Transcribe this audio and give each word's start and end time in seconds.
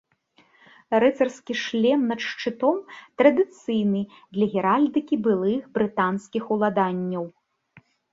Рыцарскі 1.01 1.53
шлем 1.63 1.99
над 2.11 2.23
шчытом 2.29 2.77
традыцыйны 3.23 4.01
для 4.33 4.45
геральдыкі 4.55 5.15
былых 5.29 5.69
брытанскіх 5.77 6.43
уладанняў. 6.57 7.25